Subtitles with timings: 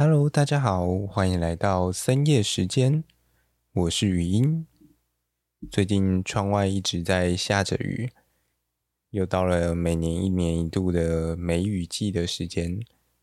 [0.00, 3.02] Hello，大家好，欢迎来到深夜时间。
[3.72, 4.64] 我是语音。
[5.72, 8.08] 最近窗外一直在下着雨，
[9.10, 12.78] 又到了每年一年一度的梅雨季的时间。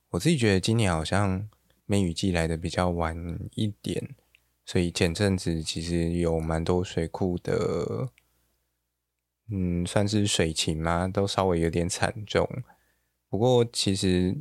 [0.09, 1.47] 我自己觉得今年好像
[1.85, 3.15] 梅雨季来的比较晚
[3.53, 4.13] 一点，
[4.65, 8.09] 所以前阵子其实有蛮多水库的，
[9.49, 12.45] 嗯，算是水情嘛，都稍微有点惨重。
[13.29, 14.35] 不过其实。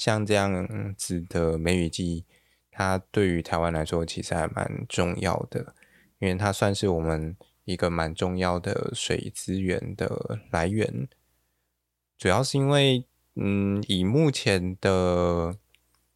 [0.00, 2.24] 像这样子的梅雨季，
[2.70, 5.74] 它对于台湾来说其实还蛮重要的，
[6.20, 7.36] 因为它算是我们
[7.66, 11.06] 一个蛮重要的水资源的来源。
[12.16, 15.54] 主要是因为，嗯，以目前的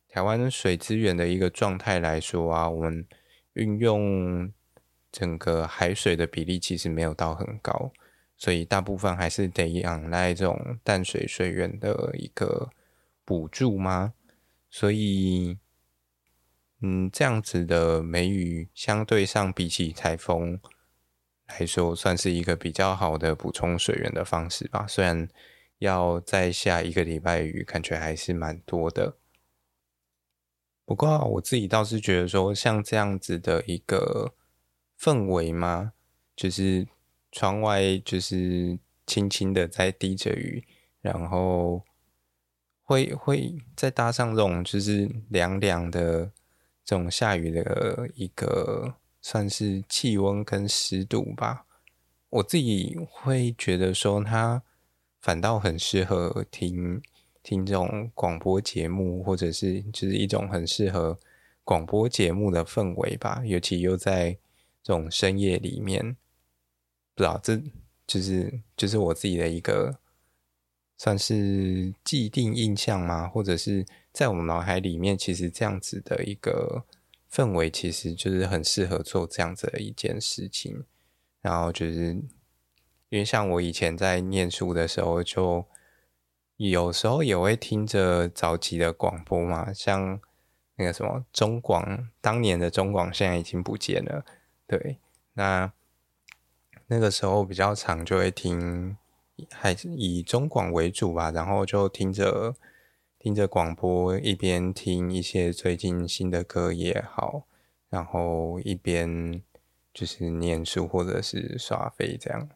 [0.09, 3.07] 台湾水资源的一个状态来说啊，我们
[3.53, 4.51] 运用
[5.13, 7.93] 整个海水的比例其实没有到很高，
[8.39, 12.71] 所以大部分还是得仰赖这种淡水水源的一个。
[13.25, 14.15] 补助吗？
[14.69, 15.59] 所以，
[16.81, 20.61] 嗯，这样子的梅雨相对上比起台风
[21.47, 24.85] 来说，算是一个比较好的补充水源的方式吧。
[24.87, 25.29] 虽然
[25.79, 29.17] 要再下一个礼拜雨，感觉还是蛮多的。
[30.85, 34.35] 不过我自己倒是觉得说，像这样子的一个
[34.99, 35.93] 氛围嘛，
[36.35, 36.87] 就是
[37.31, 40.67] 窗外就是轻轻的在滴着雨，
[41.01, 41.85] 然后。
[42.85, 46.31] 会会再搭上这种就是凉凉的
[46.85, 51.65] 这种下雨的一个算是气温跟湿度吧，
[52.29, 54.63] 我自己会觉得说它
[55.19, 57.01] 反倒很适合听
[57.43, 61.19] 听这种广播节目，或者是就是一种很适合
[61.65, 64.37] 广播节目的氛围吧，尤其又在
[64.83, 66.15] 这种深夜里面，
[67.15, 67.59] 不知道这
[68.07, 69.99] 就是就是我自己的一个。
[71.05, 73.29] 算是既定印象吗？
[73.29, 76.87] 或者是在我们脑海里面，其实这样子的一个
[77.31, 80.87] 氛围，其实就是很适合做这样子的一件事情。
[81.43, 82.15] 然后就是
[83.11, 85.67] 因为像我以前在念书的时候，就
[86.57, 90.19] 有时候也会听着早期的广播嘛，像
[90.77, 94.25] 那个什么中广，当年的中广现在已经不见了。
[94.67, 94.97] 对，
[95.35, 95.71] 那
[96.87, 98.97] 那个时候比较常就会听。
[99.51, 102.55] 还是以中广为主吧，然后就听着
[103.19, 107.47] 听着广播，一边听一些最近新的歌也好，
[107.91, 109.43] 然后一边
[109.93, 112.49] 就是念书或者是刷飞这样，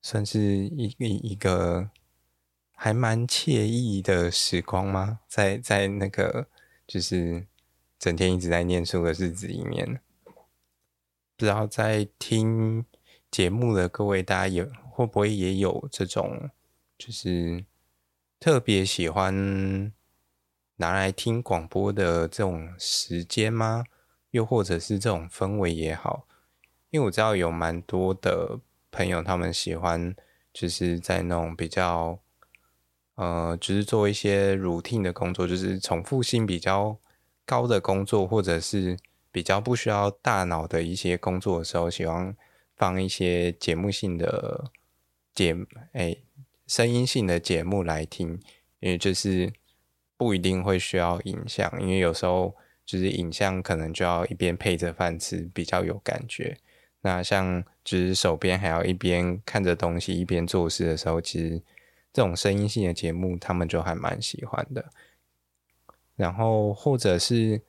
[0.00, 1.90] 算是一一一个
[2.72, 5.20] 还蛮惬意的时光吗？
[5.28, 6.46] 在在那个
[6.86, 7.46] 就是
[7.98, 12.84] 整天一直在念书的日子里面，不知道在听
[13.30, 14.66] 节目的各位大家有。
[15.00, 16.50] 会不会也有这种，
[16.98, 17.64] 就是
[18.38, 19.90] 特别喜欢
[20.76, 23.84] 拿来听广播的这种时间吗？
[24.32, 26.26] 又或者是这种氛围也好？
[26.90, 30.14] 因为我知道有蛮多的朋友，他们喜欢
[30.52, 32.18] 就是在那种比较，
[33.14, 36.98] 呃，就是做一些 routine 的工作，就是重复性比较
[37.46, 38.98] 高的工作，或者是
[39.32, 42.36] 比较不需要大脑的一些工作的时候，喜欢
[42.76, 44.70] 放一些节目性的。
[45.40, 45.56] 节
[45.92, 46.14] 哎，
[46.66, 48.38] 声音性的节目来听，
[48.80, 49.50] 因为就是
[50.18, 56.58] 不一定会需要影像，因为有时候就是影像可能就要一边配着饭吃，比较有感觉。
[57.00, 61.62] 那像就是手边还要一边看着东西一边做事的时候，其实
[62.12, 64.90] 这种声音性的节目他们就还蛮喜欢的。
[66.16, 67.62] 然后或者是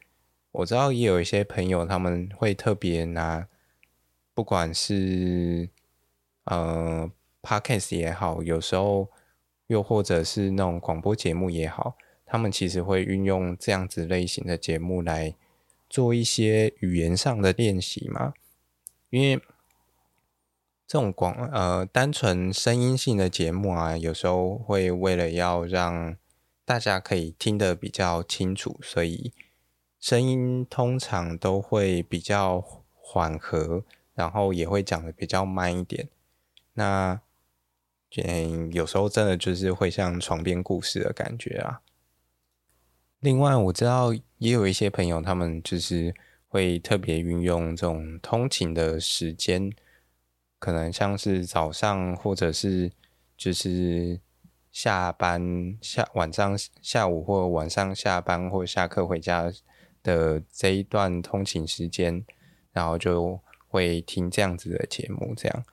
[0.52, 3.48] 我知道也有一些朋友他们会特别拿，
[4.34, 5.70] 不管是
[6.44, 7.10] 呃。
[7.42, 9.10] Podcast 也好，有时候
[9.68, 15.36] 又或者是那种广播节目也好，他们其实会运用这样子类型的节目来
[15.90, 18.34] 做一些语言上的练习嘛。
[19.10, 19.42] 因为
[20.88, 26.16] 这种广呃单纯声音性的节目啊，有时候会为了要让
[26.64, 29.34] 大家可以听得比较清楚，所以
[30.00, 32.64] 声音通常都会比较
[32.94, 33.84] 缓和，
[34.14, 36.10] 然后也会讲得比较慢一点。
[36.74, 37.22] 那
[38.18, 41.82] 嗯，有时候真的就是会像床边故事的感觉啊。
[43.22, 46.14] 另外，我知道也有一些朋友，他们就是
[46.48, 49.72] 会特别运用这种通勤的时间，
[50.60, 52.92] 可能像是早上或者是
[53.38, 54.20] 就是
[54.72, 59.54] 下班下晚上下午或晚上下班或下课回家
[60.04, 62.26] 的这一段通勤时间，
[62.74, 65.64] 然后就会听这样子的节目，这样。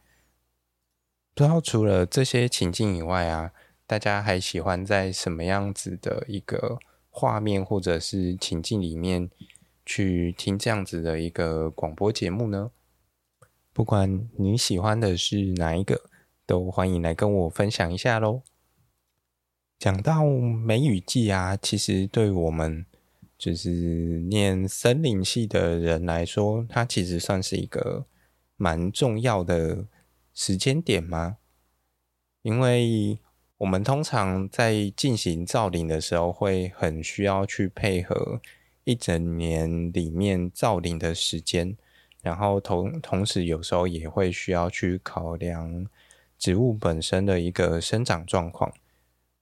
[1.38, 3.52] 不知道除了这些情境以外啊，
[3.86, 6.80] 大家还喜欢在什么样子的一个
[7.10, 9.30] 画面或者是情境里面
[9.86, 12.72] 去听这样子的一个广播节目呢？
[13.72, 16.10] 不管你喜欢的是哪一个，
[16.44, 18.42] 都欢迎来跟我分享一下喽。
[19.78, 22.84] 讲到梅雨季啊，其实对我们
[23.38, 23.70] 就是
[24.28, 28.06] 念森林系的人来说，它其实算是一个
[28.56, 29.86] 蛮重要的
[30.40, 31.38] 时间点吗？
[32.42, 33.18] 因为
[33.56, 38.40] 我们通常在进行造林的时候，会很需要去配合
[38.84, 41.76] 一整年里面造林的时间，
[42.22, 45.88] 然后同同时有时候也会需要去考量
[46.38, 48.72] 植物本身的一个生长状况。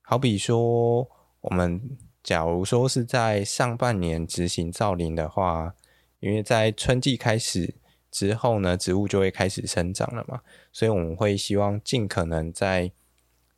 [0.00, 1.06] 好比说，
[1.42, 5.74] 我们假如说是在上半年执行造林的话，
[6.20, 7.74] 因为在春季开始
[8.16, 10.40] 之后呢，植物就会开始生长了嘛，
[10.72, 12.90] 所以我们会希望尽可能在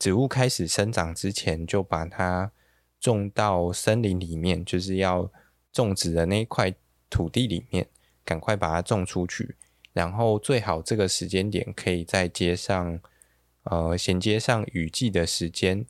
[0.01, 2.51] 植物开始生长之前，就把它
[2.99, 5.31] 种到森林里面，就是要
[5.73, 6.75] 种植的那一块
[7.09, 7.87] 土地里面，
[8.25, 9.55] 赶快把它种出去，
[9.93, 12.99] 然后最好这个时间点可以再接上，
[13.63, 15.87] 呃，衔接上雨季的时间。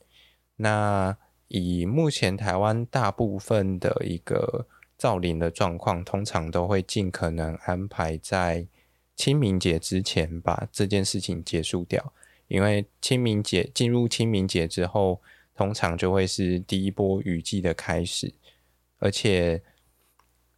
[0.57, 1.17] 那
[1.47, 4.67] 以目前台湾大部分的一个
[4.99, 8.67] 造林的状况，通常都会尽可能安排在
[9.15, 12.13] 清明节之前把这件事情结束掉，
[12.49, 15.21] 因为清明节进入清明节之后，
[15.55, 18.33] 通常就会是第一波雨季的开始，
[18.99, 19.61] 而且，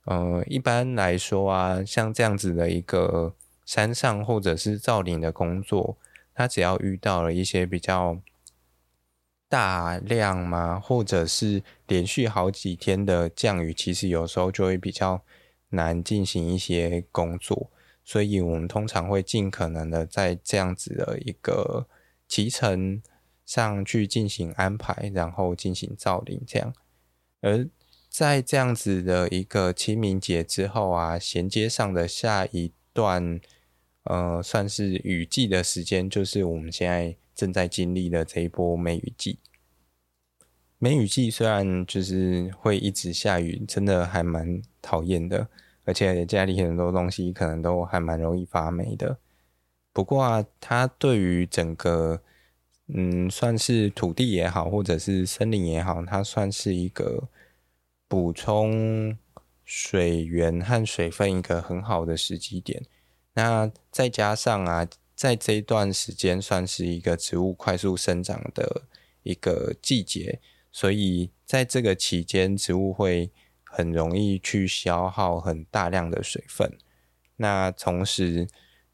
[0.06, 5.96] 呃，一般来说啊，像这样子的一个山上或者是造林的工作，
[6.34, 8.20] 它只要遇到了一些比较
[9.52, 10.80] 大量吗？
[10.80, 15.22] 或者是连续好几天的降雨，其实有时候就会比较
[15.72, 17.70] 难进行一些工作，
[18.06, 21.86] 所以我们通常会尽可能的在这样子的一个
[22.30, 23.04] 期程
[23.46, 26.74] 上去进行安排，然后进行造林这样。
[27.42, 27.68] 而
[28.08, 33.42] 在这样子的一个清明节之后啊，衔接上的下一段，
[34.06, 37.18] 呃，算是雨季的时间，就是我们现在。
[37.34, 39.40] 正在经历的这一波梅雨季，
[40.78, 45.48] 梅雨季虽然就是会一直下雨，真的还蛮讨厌的，
[45.86, 49.18] 而且家里很多东西可能都还蛮容易发霉的。
[49.94, 52.22] 不过啊，它对于整个
[52.88, 57.30] 嗯，算是土地也好，或者是森林也好，它算是一个
[58.08, 59.18] 补充
[59.64, 62.84] 水源和水分一个很好的时机点。
[63.34, 64.88] 那再加上啊。
[65.22, 68.82] 在这一段时间，算是一个植物快速生长的
[69.22, 70.40] 一个季节，
[70.72, 73.30] 所以在这个期间，植物会
[73.64, 76.76] 很容易去消耗很大量的水分。
[77.36, 78.48] 那同时，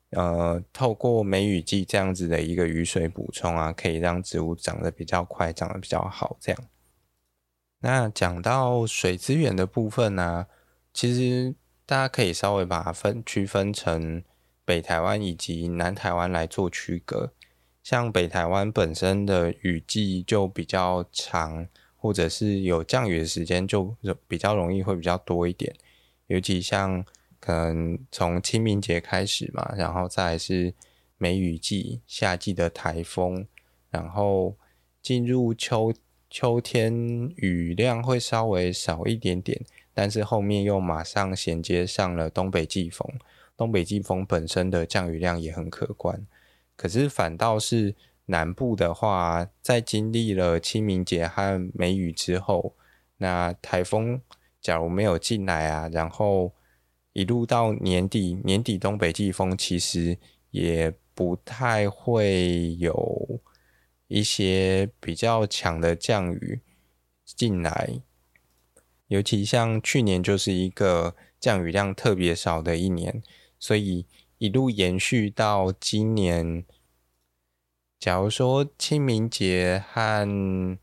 [0.10, 6.36] 呃，透过梅雨季这样子的一个雨水补充啊，可以让植物长得比较快，长得比较好。
[6.42, 6.62] 这样。
[7.80, 10.48] 那讲到水资源的部分呢，
[10.94, 14.22] 其实大家可以稍微把它分区分成。
[14.68, 17.31] 北台湾以及南台湾来做区隔，
[17.81, 21.66] 像北台湾本身的雨季就比较长，
[21.96, 23.96] 或者是有降雨的时间就
[24.28, 25.74] 比较容易会比较多一点。
[26.25, 27.06] 尤其像
[27.40, 30.74] 可能从清明节开始嘛，然后再是
[31.18, 33.48] 梅雨季，夏季的台风，
[33.90, 34.58] 然后
[35.02, 35.94] 进入秋
[36.30, 36.94] 秋天
[37.38, 39.62] 雨量会稍微少一点点，
[39.94, 43.09] 但是后面又马上衔接上了东北季风。
[43.57, 46.26] 东北季风本身的降雨量也很可观，
[46.76, 47.95] 可是反倒是
[48.28, 52.76] 南部的话，在经历了清明节和梅雨之后，
[53.18, 54.21] 那台风
[54.61, 56.54] 假如没有进来啊，然后
[57.14, 60.18] 一路到年底，年底东北季风其实
[60.52, 63.40] 也不太会有
[64.07, 66.59] 一些比较强的降雨
[67.26, 68.02] 进来，
[69.07, 73.23] 尤其像去年就是一个降雨量特别少的一年。
[73.59, 74.06] 所以
[74.37, 76.64] 一路延续到今年，
[77.99, 80.78] 假如说清明节和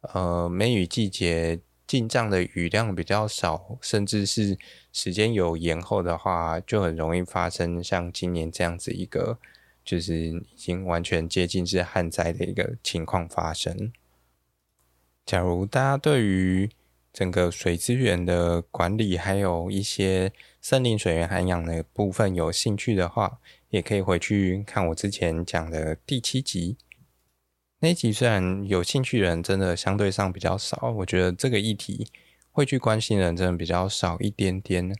[0.00, 4.56] 呃梅雨季节进账的雨量比较少，甚至是
[4.92, 9.38] 时间有延后的话，就很容易发生像今年这样子一个，
[9.84, 13.92] 就是已经完全接近是旱灾的一个情况发生。
[15.26, 16.70] 假如大家对于
[17.12, 23.38] 整个水资源的管理，还有一些森林水源涵养的部分有兴趣的话，
[23.68, 26.78] 也可以回去看我之前讲的第七集。
[27.80, 32.06] 那一集虽然有兴趣的人真的相对上比较少，我觉得这个议题
[32.50, 34.94] 会去关心的人真的比较少一点点。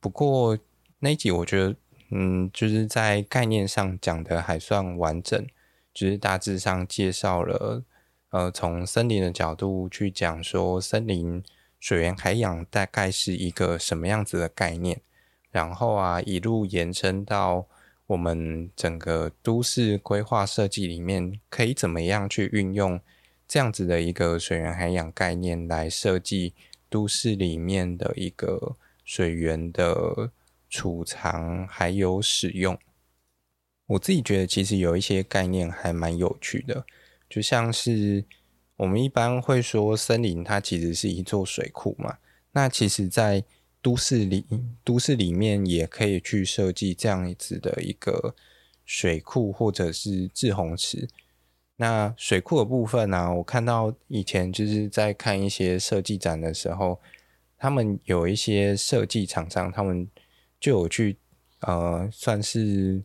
[0.00, 0.58] 不过
[0.98, 1.76] 那一集我觉得，
[2.10, 5.46] 嗯，就是在概念上讲的还算完整，
[5.94, 7.84] 就是大致上介绍了。
[8.30, 11.42] 呃，从森林的角度去讲说，森林
[11.80, 15.00] 水源海洋大概是一个什么样子的概念，
[15.50, 17.66] 然后啊，一路延伸到
[18.06, 23.00] 我们整个都市规划设计里面，可以怎么样去运用
[23.46, 26.52] 这样子的一个水源海洋概念来设计
[26.90, 30.32] 都市里面的一个水源的
[30.68, 32.78] 储藏还有使用。
[33.86, 36.84] 我自己觉得，其实有一些概念还蛮有趣的，
[37.28, 38.24] 就像是。
[38.78, 42.18] 我们一般会说，森林它其实是一座水库嘛。
[42.52, 43.42] 那其实，在
[43.82, 44.44] 都市里，
[44.84, 48.36] 都市里面也可以去设计这样子的一个
[48.84, 51.08] 水库或者是滞洪池。
[51.74, 57.00] 那水库的部分呢、我看到以前就是在看一些设计展的时候，
[57.58, 60.08] 他们有一些设计厂商，他们
[60.60, 61.16] 就有去
[61.62, 63.02] 呃，算是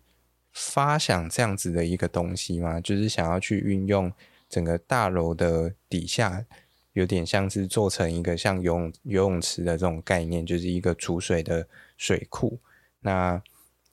[0.54, 4.12] 发想这样子的一个东西嘛，就是想要去运用。
[4.50, 6.46] 整个大楼的底下
[6.92, 11.68] 有点像是做成一个像游泳游泳池的这种概念，就是一个储水的
[11.98, 12.60] 水库。
[13.00, 13.42] 那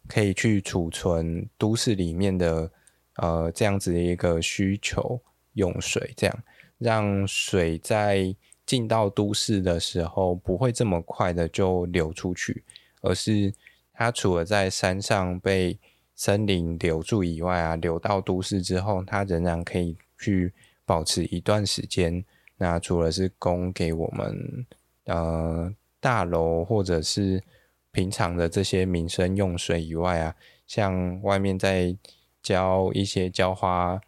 [0.07, 2.71] 可以去储存都市里面的
[3.15, 5.19] 呃这样子的一个需求
[5.55, 6.43] 用水，这样
[6.77, 8.37] 让水在
[8.67, 12.63] 进到都市的时候不会这么快的就流出去，
[13.01, 13.51] 而是
[13.95, 15.79] 它除了在山上被
[16.21, 19.97] 森林留住以外啊，流到都市之后，它仍然可以。
[20.23, 20.53] 去
[20.85, 22.23] 保持一段时间，
[22.59, 24.67] 那除了是供给我们
[25.07, 27.43] 呃大楼或者是
[27.91, 30.37] 平常的这些民生用水以外啊，
[30.67, 31.97] 像外面在
[32.43, 33.99] 浇一些浇花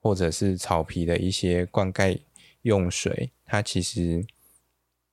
[0.00, 2.18] 或者是草皮的一些灌溉
[2.62, 4.24] 用水，它其实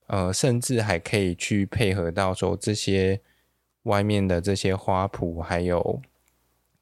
[0.08, 3.20] 呃甚至还可以去配合到说这些
[3.84, 6.02] 外面的这些花圃还有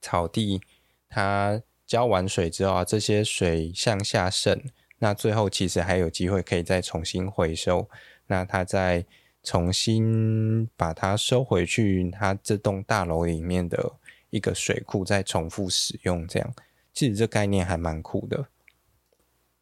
[0.08, 0.62] 草地，
[1.10, 1.62] 它。
[1.88, 4.62] 浇完水之后啊，这些水向下渗，
[5.00, 7.90] 那最后其实还有机会可以再重新回收，
[8.26, 9.06] 那它再
[9.42, 13.94] 重新把它收回去，它这栋大楼里面的
[14.32, 16.54] 一个水库再重复使用，这样
[16.94, 18.48] 其实这概念还蛮酷的。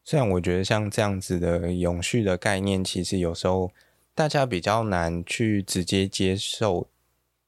[0.03, 3.71] 虽然我觉得像这样子的永续的概念，其实有时候
[4.15, 6.87] 大家比较难去直接接受、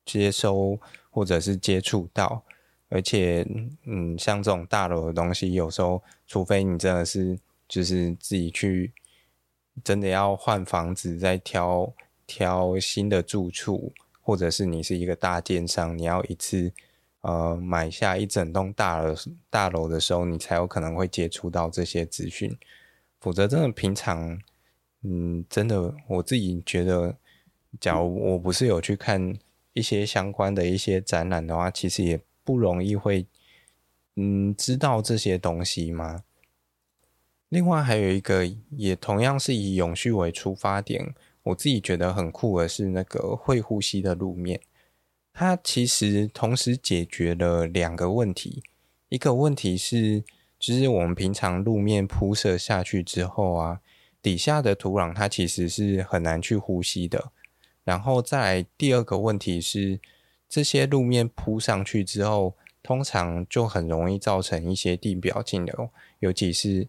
[0.06, 2.44] 接收或者是接触到。
[2.90, 3.46] 而且，
[3.84, 8.94] 嗯，像这种大楼的东西，有时候，除非你真的是就是自己去，
[9.84, 11.94] 真的要换房子，再挑
[12.26, 13.92] 挑新的住处，
[14.22, 16.72] 或者是你是一个大建商，你要一次
[17.20, 19.16] 呃买下一整栋大楼
[19.50, 22.58] 大楼的时候，你才有可能会接触到这些资讯。
[23.20, 24.40] 否则，真的平常，
[25.02, 27.18] 嗯，真的我自己觉得，
[27.82, 29.38] 假如我不是有去看
[29.74, 32.18] 一些相关的一些展览的话，其实也。
[32.48, 33.28] 不容易会，
[34.16, 36.24] 嗯，知道这些东西吗？
[37.50, 41.14] 另外还有一个，也同样是以永续为出发点，
[41.44, 44.62] 我自己觉得很酷的是那个会呼吸的路面，
[45.34, 48.64] 它其实同时解决了两个问题。
[49.10, 50.24] 一个问题是，
[50.58, 53.82] 就是我们平常路面铺设下去之后啊，
[54.22, 57.34] 底下的土壤它其实是很难去呼吸的。
[57.84, 60.00] 然后再来第二个问题是。
[60.50, 65.90] 这些路面铺上去之后，通常就很容易造成一些地表径流，
[66.20, 66.88] 尤其是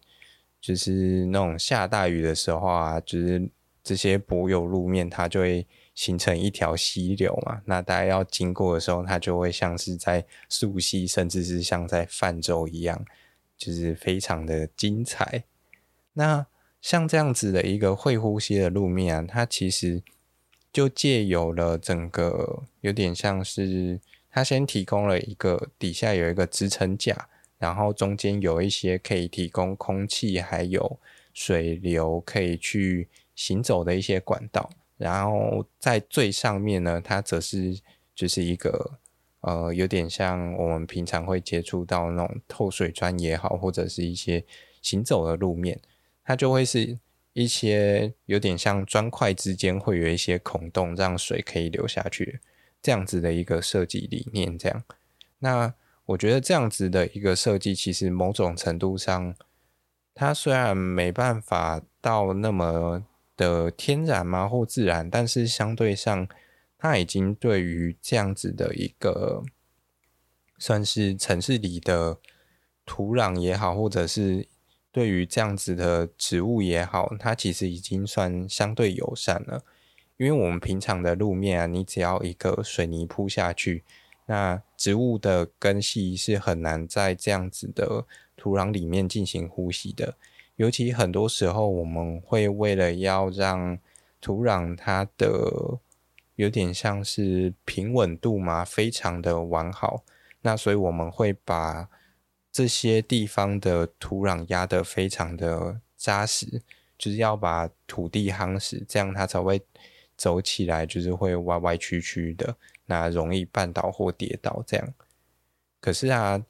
[0.61, 3.49] 就是那种下大雨的时候啊，就是
[3.83, 7.61] 这些柏油路面它就会形成一条溪流嘛。
[7.65, 13.03] 那大家要经过的时候，它就会像是在溯溪，甚至是像在泛舟一样，
[13.57, 15.43] 就是非常的精彩。
[16.13, 16.47] 那
[16.81, 20.01] 像这样子的一个会呼吸的路面啊，它其实。
[20.71, 23.99] 就借由了整个有点像是，
[24.29, 30.99] 它先提供了一个底下有一个支撑架，然后中间有一些可以提供空气还有
[31.33, 37.79] 水流可以去行走的一些管道，然后在最上面呢，它则是
[38.13, 38.99] 就是一个
[39.41, 44.45] 呃有点像我们平常会接触到那种透水砖也好，或者是一些
[44.83, 45.79] 行走的路面，
[46.23, 46.99] 它就会是。
[47.33, 52.39] 一些有点像砖块之间会有一些孔洞，让水可以流下去，
[52.81, 54.57] 这样子的一个设计理念。
[54.57, 54.83] 这样，
[55.39, 55.73] 那
[56.05, 59.35] 我觉得这样子的一个设计，其实某种程度上，
[60.15, 63.05] 它虽然没办法到那么
[63.37, 66.27] 的天然嘛或自然，但是相对上，
[66.77, 69.43] 它已经对于这样子的一个
[70.57, 72.17] 算是城市里的
[72.85, 74.47] 土壤也好，或者是。
[74.99, 79.63] 对于这样子的植物也好，它其实已经算相对友善了。
[80.17, 83.85] 因为我们平常的路面啊，你只要一个水泥铺下去，
[84.25, 90.15] 那植物的根系是很难在这样子的土壤里面进行呼吸的。
[90.57, 93.79] 尤其很多时候，我们会为了要让
[94.19, 95.79] 土壤它的
[96.35, 100.03] 有点像是平稳度嘛，非常的完好。
[100.41, 101.87] 那所以我们会把
[102.51, 106.61] 这些地方的土壤压得非常的扎实，
[106.97, 109.61] 就是要把土地夯实，这样它才会
[110.15, 114.93] 走起来，就是会歪歪曲曲的，那容易绊倒或跌倒这样。
[115.79, 116.43] 可是啊。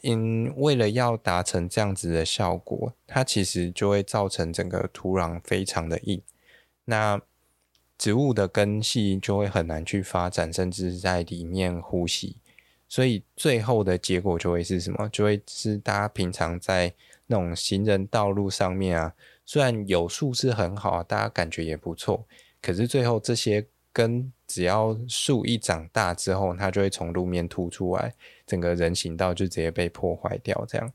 [0.00, 6.20] 因为了要达成这样子的效果，它其实就会造成整个土壤非常的硬，
[6.86, 7.22] 那
[7.96, 12.38] 植物的根系就会很难去发展，甚至在里面呼吸。
[12.92, 15.08] 所以最后的结果就会是什么？
[15.08, 16.92] 就会是大家平常在
[17.26, 19.14] 那种行人道路上面啊，
[19.46, 22.26] 虽然有树是很好，大家感觉也不错，
[22.60, 23.66] 可是最后这些。
[23.94, 28.14] 根只要树一长大之后，它就会从路面突出来，
[28.46, 30.64] 整个人行道就直接被破坏掉。
[30.66, 30.90] 这样，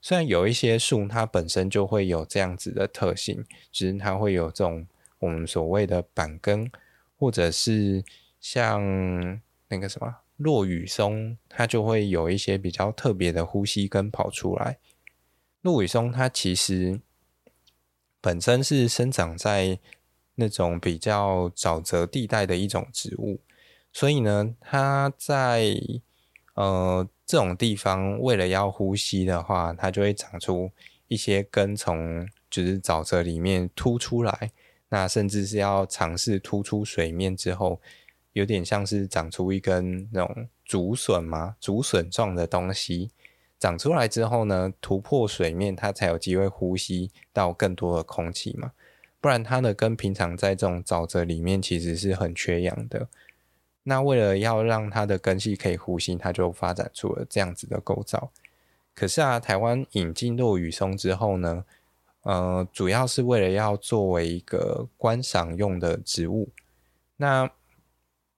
[0.00, 4.86] 虽然有一些树它本身就会有这样子的特性，其实它会有这种
[5.18, 6.70] 我们所谓的板根，
[7.18, 8.04] 或者是
[8.40, 8.80] 像
[9.66, 14.78] 那个什么落羽松，它就会有一些比较特别的呼吸根跑出来。
[15.60, 17.00] 落羽松它其实
[18.20, 19.78] 本身是生长在。
[20.34, 23.38] 那种比较沼泽地带的一种植物，
[23.92, 25.76] 所以呢，它在
[26.54, 30.70] 呃这种地方，为了要呼吸的话，它就会长出
[31.08, 34.50] 一些根从就是沼泽里面突出来，
[34.88, 37.78] 那甚至是要尝试突出水面之后，
[38.32, 43.10] 有点像是长出一根那种竹笋嘛，竹笋状的东西
[43.58, 48.72] 长出来之后呢，突破水面，它才有机会呼吸到更多的空气嘛。
[49.20, 53.06] 不然它的根平常在这种沼泽里面其实是很缺氧的。
[53.84, 58.30] 那为了要让它的根系可以呼吸，它就发展出了这样子的构造。
[58.94, 61.64] 可是啊，台湾引进落羽松之后呢，
[62.22, 66.48] 呃，主要是为了要作为一个观赏用的植物。
[67.16, 67.50] 那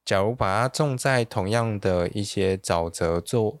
[0.05, 3.59] 假如把它种在同样的一些沼泽做，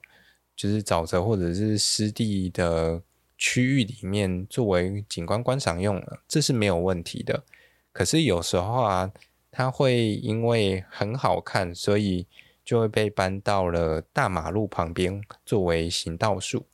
[0.55, 3.01] 就是沼泽或者是湿地的。
[3.37, 7.43] 区域里面作为景观观赏用，这是没有问题的。
[7.91, 9.11] 可是有时候啊，
[9.51, 12.27] 它会因为很好看，所以
[12.63, 16.65] 就会被搬到了大马路旁边作为行道树。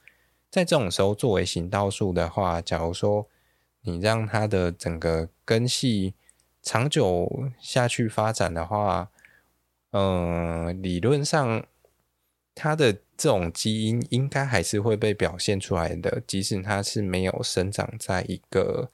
[0.51, 3.27] 在这种时候，作为行道树的话，假如说
[3.81, 6.13] 你让它的整个根系
[6.61, 9.09] 长久下去发展的话，
[9.91, 11.65] 嗯、理论上
[12.55, 12.97] 它的。
[13.17, 18.89] 这种基因应该还是会被表现出来的，即使它是没有生长在一个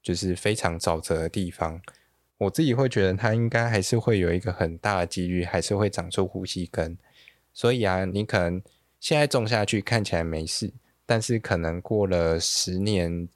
[0.00, 1.82] 就是非常沼泽的地方，
[2.38, 6.96] 我自己会觉得它应该还是会有一个很大的几率，还是会长出呼吸根。
[7.52, 8.62] 所以啊，你可能
[9.00, 10.72] 现在种下去看起来没事，
[11.04, 13.28] 但是可能过了十年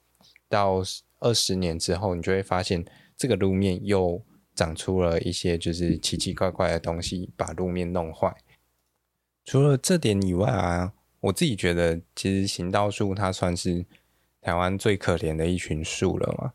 [0.47, 0.81] 到
[1.19, 2.85] 二十年之后，你就会发现
[3.17, 4.23] 这个路面又
[4.61, 8.31] 长出了一些就是奇奇怪怪的东西，把路面弄坏。
[9.43, 13.83] 除了这点以外啊，我自己觉得，其实行道树它算是
[14.39, 16.53] 台湾最可怜的一群树了嘛。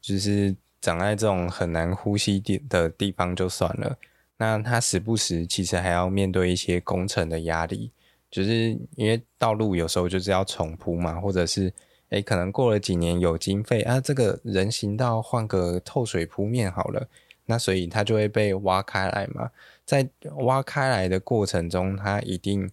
[0.00, 3.98] 就是长在这种很难呼吸地的地方就算了，
[4.38, 7.90] 那它时不时其实还要面对一些工程的压力，
[8.30, 11.70] 就是因为道路有时候就是要重铺嘛，或者是
[12.08, 17.06] 诶可能过了几年有经费啊，这个人行道换个透水铺面好了，
[17.46, 19.50] 那所以它就会被挖开来嘛。
[19.84, 22.70] 在挖开来的过程中，它一定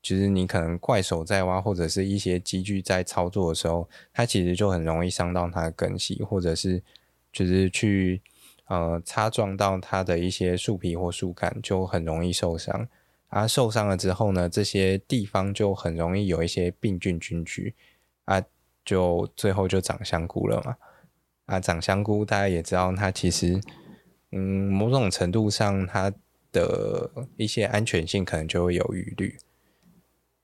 [0.00, 6.82] 就是你可能怪手在挖，或者是一些机具在操作的时候，它其实就很容易伤到它的根系，或者是
[7.32, 8.20] 就是去
[8.66, 12.88] 呃擦撞到它的一些树皮或树干，就很容易受伤。
[13.28, 17.74] 啊，受伤了之后呢，这些地方就很容易有一些病菌菌居，
[18.26, 18.42] 啊，
[18.84, 20.76] 就最后就长香菇了嘛。
[21.46, 23.58] 啊，长香菇大家也知道，它其实
[24.32, 26.12] 嗯某种程度上它。
[26.52, 29.38] 的一些安全性可能就会有疑虑。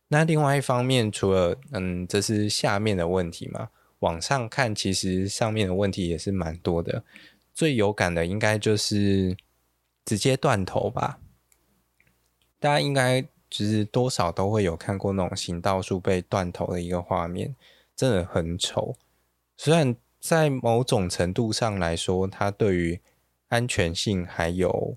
[0.08, 7.04] 那另外一方面，除了嗯，这是下面的问题嘛，往上看，其实上面的问题也是蛮多的。
[7.52, 9.36] 最有感的应该就是
[10.06, 11.18] 直接断头吧。
[12.58, 13.20] 大家应该
[13.50, 17.54] 就是多少都会有看过那种行道树被断头的一个画面，
[17.94, 18.96] 真的很丑。
[19.58, 22.98] 虽然在某种程度上来说，它对于
[23.48, 24.96] 安全性还有。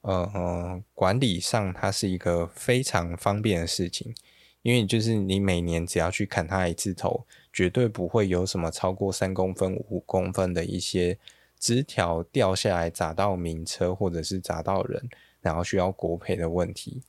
[0.00, 4.14] 呃，管理上它是一个非常方便的事情，
[4.62, 11.18] 因为就是你每年只要去砍它一次头，绝对不会有什么超过三公分、五公分的一些
[11.58, 17.02] 枝条掉下来砸到名车或者是砸到人，然后需要国赔的问题。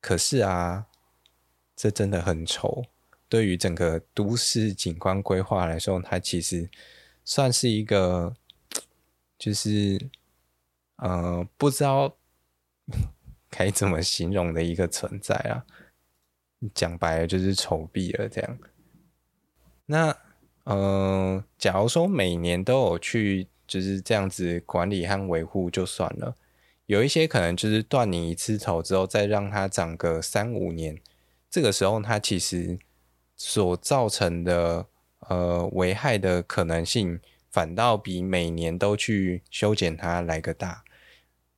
[0.00, 0.86] 可是啊，
[1.76, 2.84] 这真的很丑。
[3.28, 6.70] 对于整个都市景观规划来说，它其实
[7.24, 8.34] 算是一个
[9.42, 9.98] 就是
[10.98, 12.16] 呃不知道
[13.50, 15.66] 该怎么形容的一个存在啊。
[16.72, 18.58] 讲白了就是丑毙了这样。
[19.86, 20.16] 那
[20.62, 26.36] 呃，假如说每年都有去就是这样子管理和维护就算了，
[26.86, 30.96] 有一些可能就是断你一次头之后，再让它长个三五年，
[31.50, 32.78] 这个时候它其实
[33.36, 34.86] 所造成的
[35.28, 37.18] 呃危害的可能性，
[37.52, 40.82] 反倒比每年都去修剪它来个大，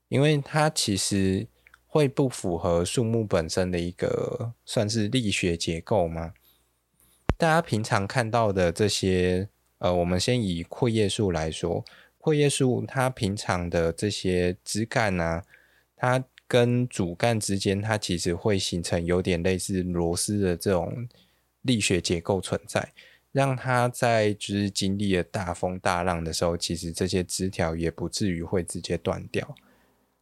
[0.08, 1.46] 因为它其实。
[1.86, 6.34] 会不符合树木本身的一个算是力学结构吗？
[7.38, 11.84] 大家平常看到的这些，呃，我们先以阔叶树来说，
[12.18, 15.44] 阔叶树它平常的这些枝干啊，
[15.94, 21.08] 它跟主干之间，它其实会形成有点类似螺丝的这种
[21.62, 22.92] 力学结构存在，
[23.34, 29.54] 让它在就是经历了大风大浪的时候，其实这些枝条也不至于会直接断掉。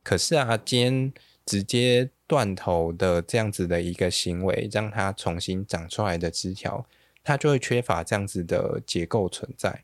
[0.03, 1.13] 可是啊，今天。
[1.45, 6.87] 直接断头的这样子的一个行为，让它重新长出来的枝条，
[7.25, 9.83] 它就会缺乏这样子的结构存在。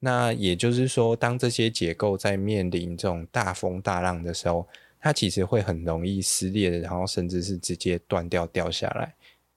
[0.00, 4.68] 那也就是说，当这些结构在面临这种大风大浪的时候，
[5.00, 9.14] 它其实会很容易撕裂，然后甚至是直接断掉掉下来。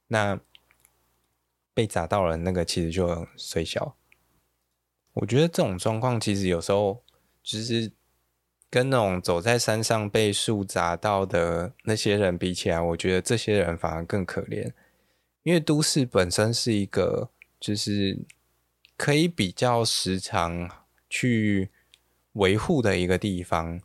[0.08, 0.40] 那
[1.78, 3.96] 被砸到了那个，其实就很衰小。
[5.14, 7.04] 我觉得这种状况其实有时候
[7.44, 7.92] 就是。
[8.70, 14.74] 跟那种走在山上被树砸到的那些人比起来，我觉得这些人反而更可怜。
[15.44, 17.30] 因为都市本身是一个，
[17.62, 18.20] 就是
[18.98, 20.70] 可以比较时常
[21.10, 21.70] 去
[22.34, 23.80] 维护的一个地方。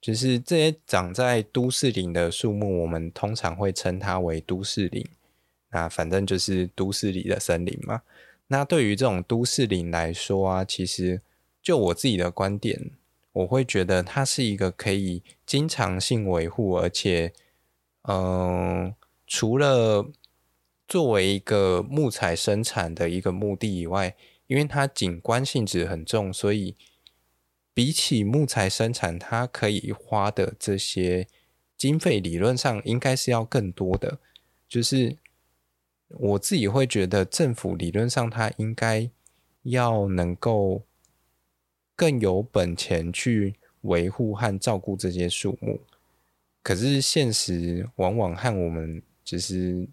[0.00, 5.08] 就是这些长在都市林的树木，我们通常会称它为都市林。
[5.72, 8.02] 那反正就是都市里的森林嘛。
[8.46, 11.20] 那对于这种都市林来说啊，其实
[11.60, 12.92] 就我自己的观点。
[13.32, 17.32] 我会觉得它是一个可以经常性维护，而且，
[18.02, 18.94] 嗯、
[19.26, 20.06] 除了
[20.86, 24.14] 作为一个木材生产的一个目的以外，
[24.48, 26.76] 因为它景观性质很重，所以
[27.72, 31.26] 比起木材生产，它可以花的这些
[31.78, 34.18] 经费，理论上应该是要更多的。
[34.68, 35.16] 就是
[36.18, 39.10] 我自己会觉得，政府理论上它应该
[39.62, 40.82] 要能够。
[41.94, 45.78] 更有本钱去维护和照顾这些树木，
[46.60, 49.86] 可是现实往往和我们只是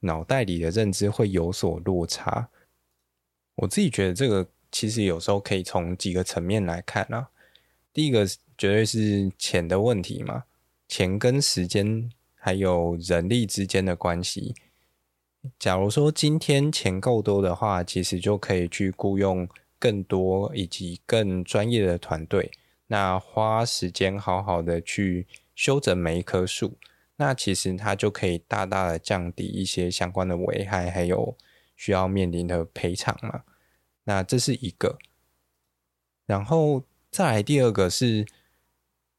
[0.00, 2.48] 脑袋里的认知会有所落差。
[3.56, 7.28] 我自己觉得这个其实有时候可以从几个层面来看啊。
[7.92, 8.24] 第一个
[8.56, 10.44] 绝对是钱的问题嘛，
[10.88, 14.54] 钱跟时间还有人力之间的关系。
[15.58, 19.48] 假如说今天钱够多的话，其实就可以去雇佣。
[19.82, 22.52] 更多以及更专业的团队，
[22.86, 25.26] 那花时间好好的去
[25.56, 26.74] 修整每一棵树，
[27.16, 31.36] 那其实它就可以大大的降低一些相关的危害，还有
[31.74, 33.42] 需要面临的赔偿嘛。
[34.04, 34.96] 那这是一个，
[36.26, 38.24] 然后再来第二个是，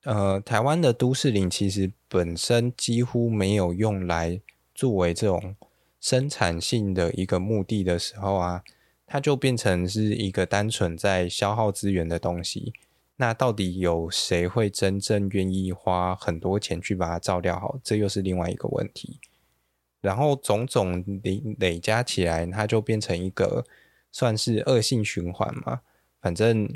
[0.06, 4.40] 呃，台湾的都市林其实本身几乎没有用来
[4.74, 5.58] 作为这种
[6.04, 8.62] 生产性的一个目的的时候啊。
[9.06, 12.74] 它就变成是一个单纯在消耗资源的东西。
[13.18, 17.78] 那到底有谁会真正愿意花很多钱去把它照料好？
[17.84, 19.20] 这又是另外一个问题。
[20.02, 23.64] 然后种种累累加起来，它就变成一个
[24.12, 25.82] 算是恶性循环嘛。
[26.20, 26.68] 反正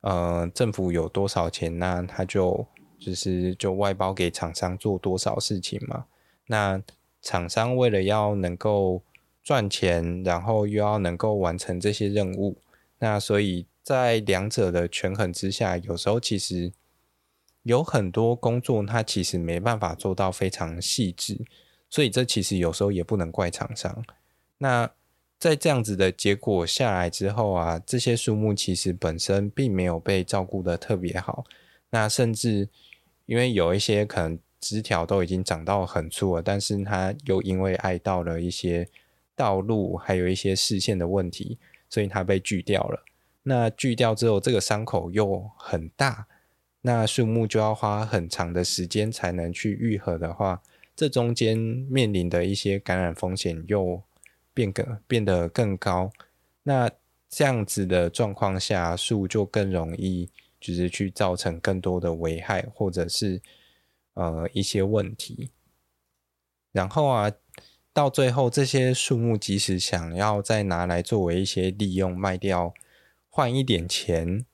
[0.00, 2.66] 呃，政府有多少钱，那它就
[2.98, 6.06] 就是就外包给厂商做多少事情嘛。
[6.46, 6.80] 那
[7.24, 9.02] 厂商为了要能够
[9.42, 12.58] 赚钱，然后又要能够完成这些任务，
[12.98, 16.70] 那所以在两者的权衡之下，有时候其实
[17.62, 21.40] 有很多工作，它其实没办法做到非常细致，
[21.88, 24.04] 所以这其实有时候也不能怪厂商。
[24.58, 24.90] 那
[25.38, 31.44] 在这样子的结果下来之后啊，这些树木其实本身并没有被照顾得特别好，
[31.88, 32.68] 那甚至
[33.24, 38.88] 因为有一些可能枝条都已经长到很粗了，但是它又因为碍到了一些。
[39.36, 41.58] 道路还有一些视线的问题，
[41.90, 43.02] 所以它被锯掉了。
[43.42, 46.28] 那锯掉之后，这个伤口又很大，
[46.82, 50.62] 那树木就要花很长的时间才能去愈合的话，
[50.94, 54.00] 这中间面临的一些感染风险又
[54.54, 56.12] 变更变得更高。
[56.62, 56.88] 那
[57.28, 63.42] 这样子的状况下，树就更容易就是去造成更多的危害，或者是
[64.14, 65.50] 呃一些问题。
[66.72, 67.30] 然后啊。
[67.96, 72.74] 到最后，这些树木即使想要再拿来作为一些利用卖掉，
[73.28, 74.44] 换一点钱，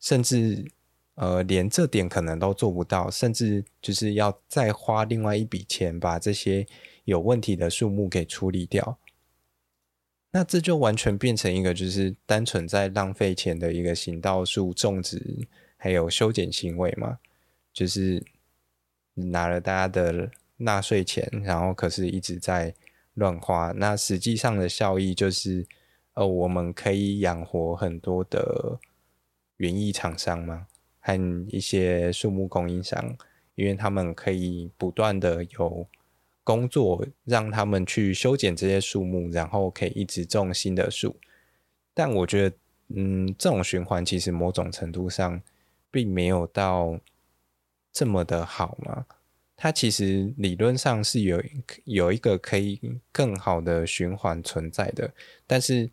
[0.00, 0.72] 甚至
[1.16, 6.66] 呃，连这点可能都做不到，甚至就是要再花另外一笔钱把这些
[7.04, 8.96] 有问题的树木给处理掉。
[10.30, 17.18] 那这就完全变成一个就是单纯在浪费钱的一个行道树种植还有修剪行为嘛，
[17.74, 18.24] 就是
[19.16, 22.74] 拿了大家的纳税钱，然后可是一直在
[23.14, 23.72] 乱花。
[23.72, 25.66] 那实际上的效益就是，
[26.14, 28.78] 呃，我们可以养活很多的
[29.56, 30.66] 园艺厂商嘛，
[31.00, 33.16] 和一些树木供应商，
[33.54, 35.86] 因为他们可以不断的有。
[36.46, 41.16] 工作让他们去修剪这些树木，然后可以一直种新的树。
[41.92, 42.56] 但我觉得，
[42.94, 45.42] 嗯，这种循环其实某种程度上
[45.90, 47.00] 并没有到
[47.96, 49.06] 这么的好吗。
[49.56, 51.42] 它其实理论上是有
[51.84, 52.78] 有一个可以
[53.10, 55.14] 更好的循环存在的，
[55.46, 55.90] 但是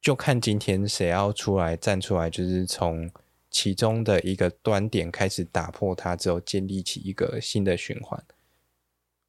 [0.00, 3.10] 就看今天谁要出来站出来，就是从
[3.50, 8.22] 其中的一个端点开始打破它，之后建立起一个新的循环。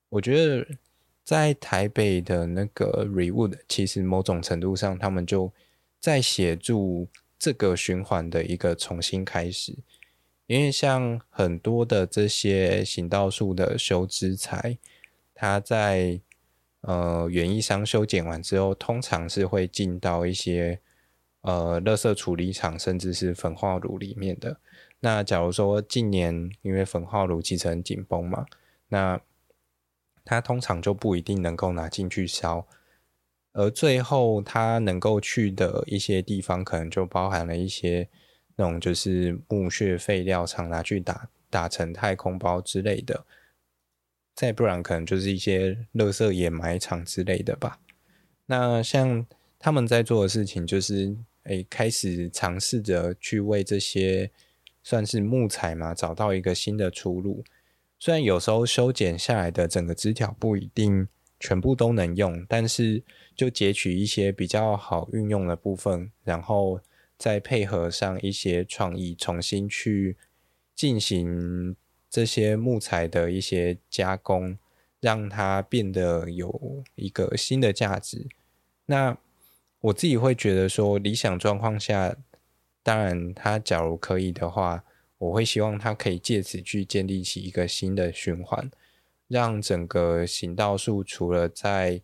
[0.10, 0.68] 我觉得
[1.24, 5.52] 在台北的那个 Rewood，其实某种程度上，他们就
[6.00, 7.08] 在协助
[7.40, 9.76] 这个循环的一个重新开始。
[10.50, 14.80] 因为像很多的这些行道树的修枝材，
[15.36, 16.20] 它在
[16.82, 20.80] 呃园艺商修剪完之后，通常是会进到一些
[21.42, 24.60] 呃垃圾处理厂，甚至是焚化炉里面的。
[25.02, 28.48] 那假如说近年因为焚化炉其实很紧绷嘛，
[28.88, 29.22] 那
[30.26, 32.66] 它通常就不一定能够拿进去烧，
[33.54, 38.10] 而最后它能够去的一些地方，可能就包含了一些
[38.60, 43.26] 那种就是木屑废料，厂拿去打打成太空包之类的，
[44.36, 47.80] 再不然可能就是一些垃圾掩埋场之类的吧。
[48.48, 49.26] 那像
[49.58, 54.30] 他们在做的事情，就是诶、开始尝试着去为这些
[54.84, 57.46] 算是木材嘛，找到一个新的出路。
[57.98, 61.08] 虽然有时候修剪下来的整个枝条不一定
[61.40, 63.02] 全部都能用，但是
[63.38, 66.82] 就截取一些比较好运用的部分，然后
[67.20, 70.18] 再配合上一些创意，重新去
[70.74, 71.76] 进行
[72.10, 74.58] 这些木材的一些加工，
[75.00, 78.28] 让它变得有一个新的价值。
[78.88, 79.16] 那
[79.82, 82.16] 我自己会觉得说，理想状况下，
[82.82, 84.84] 当然它假如可以的话。
[85.20, 88.72] 我会希望它可以借此去建立起一个新的循环，
[89.28, 92.02] 让整个行道树除了在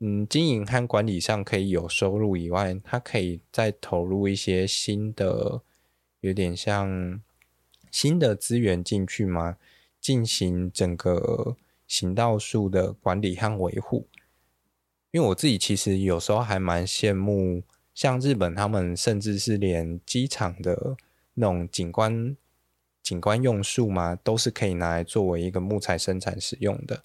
[0.00, 5.62] 嗯经营和管理上可以有收入以外，他可以再投入一些新的，
[6.20, 7.20] 有点像
[7.90, 9.56] 新的资源进去吗？
[10.00, 14.06] 进行整个行道树的管理和维护。
[15.10, 17.62] 因为我自己其实有时候还蛮羡慕，
[17.94, 20.96] 像日本他们甚至是连机场的。
[21.34, 22.36] 那种景观
[23.02, 27.02] 景观用树嘛，都是可以拿来作为一个木材生产使用的。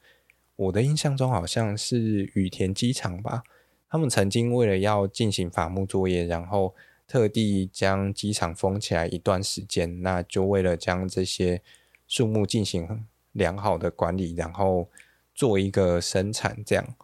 [0.55, 3.43] 我的印象中好像是羽田机场吧，
[3.89, 6.73] 他们曾经为了要进行伐木作业，然后
[7.07, 11.61] 特地将机场封起来一段时间，那就为了将这些
[12.07, 14.89] 树木进行良好的管理，然后
[15.33, 16.95] 做一个生产这样。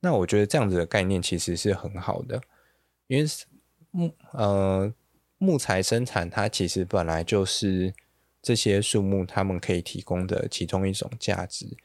[0.00, 2.40] 那我觉得这样子的概念其实是很好的，
[3.06, 3.28] 因为
[3.90, 4.94] 木呃。
[5.36, 7.92] 木材生产，它其实本来就是
[8.40, 11.76] 这些树木它们可以提供的其中一种价值。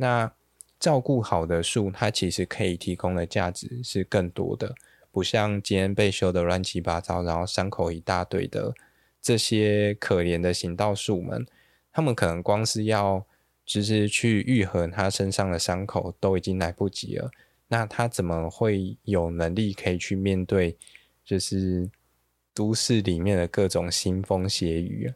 [0.00, 0.32] 那
[0.78, 4.74] 照顾好的树，它其实可以提供的价值是更多的，
[5.10, 8.74] 不像今天被修得乱七八糟，然后伤口一大堆的
[9.20, 11.46] 这些可怜的行道树们，
[11.92, 13.24] 他们可能光是要
[13.64, 17.30] 就是去愈合它身上的伤口都已经来不及了。
[17.68, 20.76] 那它怎么会有能力可以去面对，
[21.24, 21.90] 就是？
[22.52, 25.14] 都市里面的各种腥风血雨啊，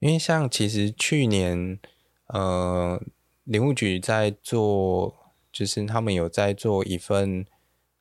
[0.00, 1.80] 因为像其实去年，
[2.28, 3.00] 呃，
[3.44, 5.14] 林务局在做，
[5.52, 7.46] 就是他们有在做一份，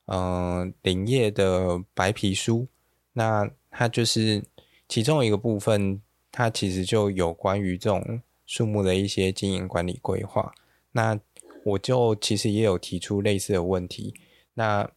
[0.05, 2.67] 呃，林业的白皮书，
[3.13, 4.43] 那它就是
[4.88, 10.53] 其中一个部分，它其实就有关于这种树木的一些经营管理规划。
[10.91, 11.19] 那
[11.63, 14.13] 我就其实也有提出类似的问题，
[14.53, 14.89] 那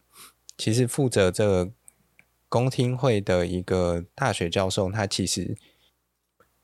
[0.57, 1.71] 其实负责这个。
[2.51, 5.55] 公听会的一个大学教授，他其实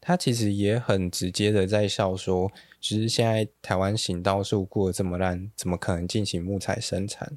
[0.08, 7.34] 他其实也很直接的在笑说，只是现在台湾行道树过这么烂，怎么可能进行木材生产？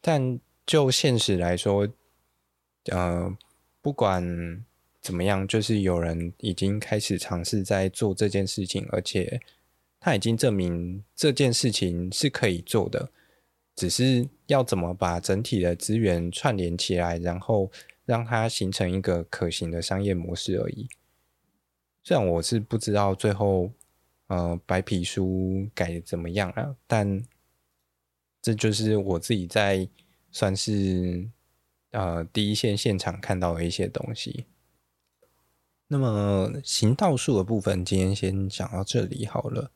[0.00, 1.88] 但就现实来说，
[2.92, 3.36] 呃，
[3.80, 4.64] 不管
[5.00, 9.40] 怎么样，就是有人已经开始尝试在做这件事情，而且
[9.98, 13.10] 他已经证明这件事情是可以做的。
[13.74, 17.68] 只是要怎么把整体的资源串联起来，然后
[18.04, 20.86] 让它形成一个可行的商业模式而已。
[22.04, 23.70] 虽然我是不知道最后，
[24.26, 27.22] 呃，白皮书改的怎么样了，但
[28.40, 29.88] 这就是我自己在
[30.30, 31.28] 算是
[31.92, 34.46] 呃第一线现场看到的一些东西。
[35.88, 39.70] 那么行道树的部分，今天先讲到这里好了。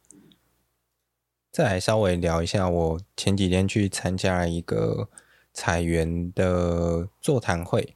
[1.53, 5.09] 再来稍微聊一下，我前几天去参加了一个
[5.53, 7.96] 采园的座谈会。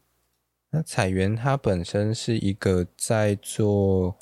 [0.70, 4.16] 那采原它本身是一个在做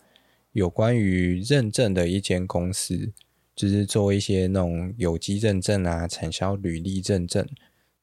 [0.52, 3.12] 有关于认证的一间公司，
[3.54, 7.46] 就是做一些那种有机认证啊、产销履历认证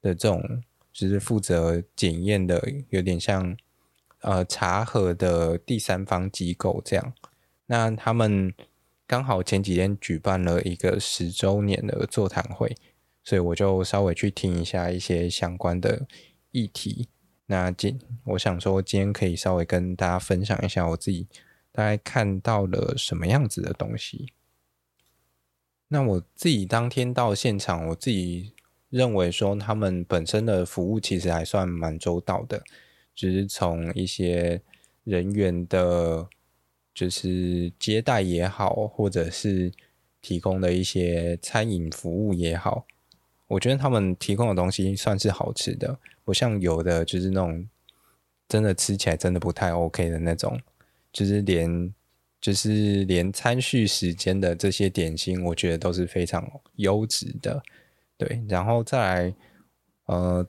[0.02, 3.58] 的这种，就是负责检验的，有点像
[4.22, 7.14] 呃查核的第三方机构这样。
[7.66, 8.54] 那他们
[9.08, 12.76] 刚好前几天举办了一个十周年的座谈会，
[13.24, 16.06] 所以我就稍微去听一下一些相关的
[16.52, 17.10] 议题。
[17.48, 21.28] 那今我想说，今天可以稍微跟大家分享一下我自己
[21.72, 24.34] 大概看到了什么样子的东西。
[25.88, 28.54] 那我自己当天到现场，我自己
[28.90, 32.64] 认为说他们本身的服务其实还算蛮周到的，
[33.14, 34.62] 就是从一些
[35.04, 36.28] 人员的，
[36.96, 39.72] 就是接待也好，或者是
[40.20, 42.88] 提供的一些餐饮服务也好。
[43.48, 47.68] 我觉得他们提供的东西算是好吃的，不像有的就是那种
[48.48, 50.60] 真的吃起来真的不太 OK 的那种，
[51.14, 51.94] 就是连
[52.42, 57.62] 就是连餐叙时间的这些点心，我觉得都是非常优质的。
[58.18, 59.36] 对，然后再来，
[60.06, 60.48] 呃，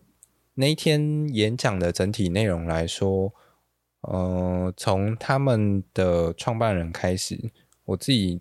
[0.55, 3.33] 那一天演讲的整体内容来说，
[4.03, 7.51] 呃，从他们的创办人开始，
[7.85, 8.41] 我自己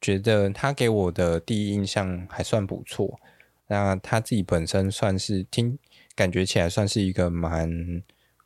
[0.00, 3.20] 觉得他给我的第一印象还算不错。
[3.68, 5.78] 那他自己本身算是听
[6.14, 8.02] 感觉起来算是一个蛮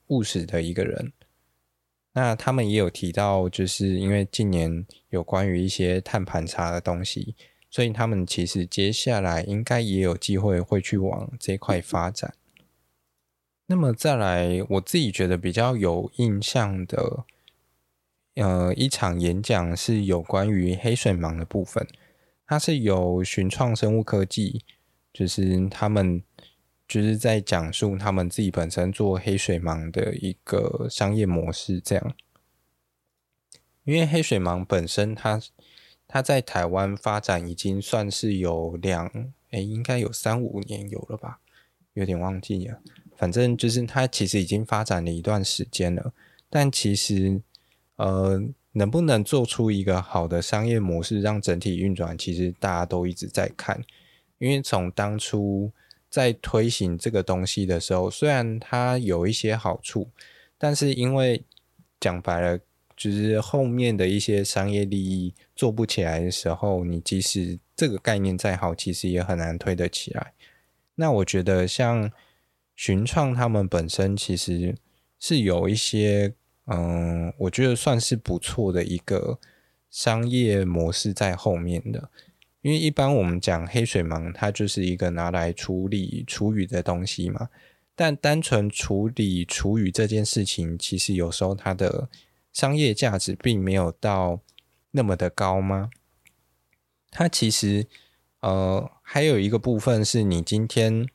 [0.07, 1.13] 务实的一个人。
[2.13, 7.37] 那他们也有提到，就是因为近年有关于一些碳盘查的东西，
[7.71, 12.35] 所以他们其实接下来应该也有机会会去往这块发展。
[13.67, 17.25] 那么再来，我自己觉得比较有印象的，
[18.35, 21.87] 呃，一场演讲是有关于黑水虻的部分，
[22.47, 24.65] 它是由寻创生物科技。
[25.13, 26.23] 就是他们
[26.87, 32.15] 就是在讲述他们自己本身做黑水虻的一个商业模式，这样。
[33.85, 35.41] 因为黑水虻本身它，
[36.07, 39.11] 它在台湾发展已经算是有两
[39.51, 41.41] 哎、应该有三五年有了吧，
[41.95, 42.81] 有点忘记了。
[43.17, 46.13] 反正就是它其实已经发展了一段时间了，
[46.49, 47.41] 但其实
[47.97, 48.41] 呃，
[48.73, 53.83] 能不能做出一个好的商业模式，让整体运转，其实大家都一直在看。
[54.41, 55.71] 因为从当初
[56.09, 60.09] 在推行这个东西的时候，虽然它有一些好处，
[60.57, 61.45] 但是因为
[62.01, 62.59] 讲白了，
[62.97, 70.33] 就是后面的一些商业利益做不起来的时候，你即使这个概念再好，其实也很难推得起来。
[70.95, 72.11] 那我觉得像
[72.75, 74.75] 寻创他们本身其实
[75.19, 76.33] 是有一些，
[76.67, 79.39] 嗯，我觉得算是不错的一个
[79.91, 82.09] 商业模式在后面的。
[82.63, 87.49] 因为一般我们讲黑水虻，它就是一个拿来处理厨余的东西嘛。
[87.95, 92.11] 但单纯处理厨余这件事情，其实有时候它的
[92.53, 94.41] 商业价值并没有到
[94.91, 95.89] 那么的高吗？
[97.11, 97.87] 它其实
[98.41, 101.07] 呃还有一个部分是你今天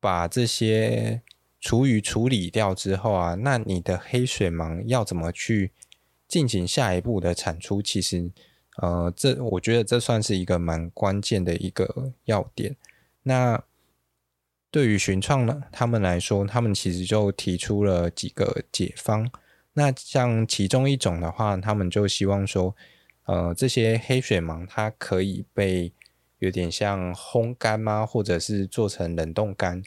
[0.00, 1.22] 把这些
[1.60, 5.72] 厨余处理掉之后啊，那你的黑水虻要怎么去
[6.28, 7.80] 进行下一步的产出？
[7.80, 8.30] 其实。
[8.76, 12.74] 呃，这我觉得这算是一个蛮关键的一个要点。
[13.24, 13.62] 那
[14.70, 19.30] 对于寻创呢，他们来说，他们其实就提出了几个解方。
[19.74, 22.74] 那像其中一种的话，他们就希望说，
[23.26, 25.92] 呃，这些黑水虻它可以被
[26.38, 28.06] 有点像烘干吗？
[28.06, 29.82] 或者是做成冷冻干？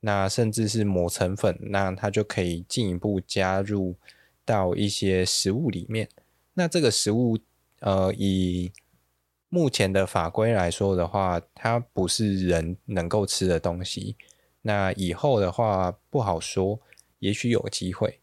[0.00, 3.94] 那甚至是磨成粉，那它就可以进一步加入
[4.44, 6.08] 到一些食物里面。
[6.54, 7.38] 那这个食物。
[7.84, 8.72] 呃，以
[9.50, 14.16] 目前的法规来说的话，它不是人能够吃的东西。
[14.62, 16.80] 那以后的话不好说，
[17.18, 18.20] 也许有机会。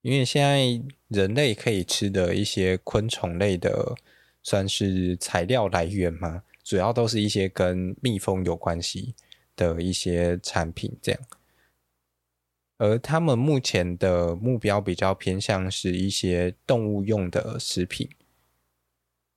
[0.00, 3.94] 因为现在人类可以吃的一些昆虫类的，
[4.42, 9.14] 算是材料来源嘛，主要都是一些跟蜜蜂有关系
[9.54, 11.20] 的一些产品这样。
[12.78, 18.08] 而他们目前的目标比较偏向是一些动物用的食品。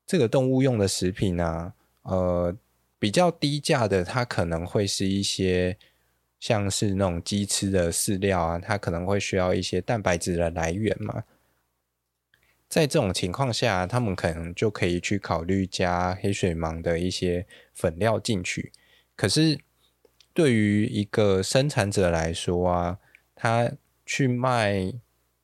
[0.05, 2.55] 这个动物用的食品呢、呃，
[2.99, 5.77] 比较低价的，它可能会是一些
[6.39, 11.23] 像是那种鸡吃的饲料啊，它可能会需要一些蛋白质的来源嘛。
[12.67, 18.71] 在这种情况下，他们可能就可以去考虑加黑水虻的一些粉料进去。
[19.15, 19.59] 可是，
[20.33, 22.99] 对于一个生产者来说啊，
[23.33, 23.71] 他
[24.05, 24.93] 去卖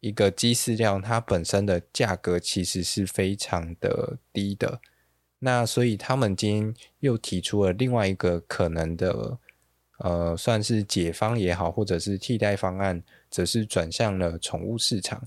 [0.01, 4.81] 一个鸡饲料，它本身的价格其实是非常的低的。
[5.39, 9.37] 那所以他们今天又提出了另外一个可能的，
[9.99, 15.25] 呃，算是解方也好，或者是替代方案，则是转向了宠物市场，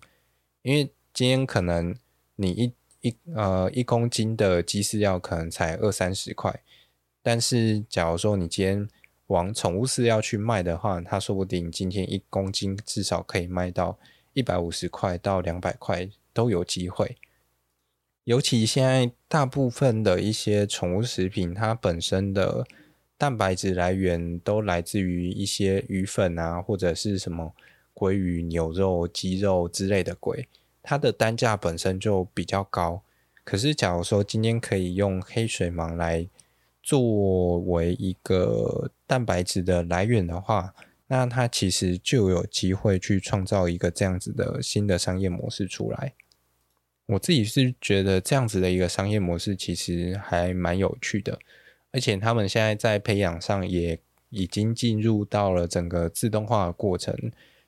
[0.61, 0.93] 因为。
[1.17, 1.95] 今天可能
[2.35, 2.73] 你一
[3.09, 6.61] 一呃一公斤的鸡饲料可能才二三十块，
[7.23, 8.89] 但是假如说你今天
[9.29, 13.97] 往宠物饲料去卖的话，它说不定今天一公斤至少可以卖到
[14.35, 17.17] 一百五十块到两百块都有机会。
[18.25, 22.67] 尤其现在大部分的一些宠物食品，它本身的
[23.17, 27.55] 蛋白质来源都来自于一些鱼粉啊，或者是什么
[27.95, 30.49] 鲑鱼、牛肉、鸡肉之类的鬼。
[30.83, 33.03] 它的单价本身就比较高，
[33.45, 36.27] 可是假如说今天可以用黑水虻来
[36.83, 40.75] 作为一个蛋白质的来源的话，
[41.09, 46.15] 那它其实就有机会去创造一个这样子的新的商业模式出来。
[47.07, 51.39] 我自己是觉得这样子的一个商业模式其实还蛮有趣的，
[51.93, 53.99] 而且他们现在在培养上也
[54.31, 57.15] 已经进入到了整个自动化过程。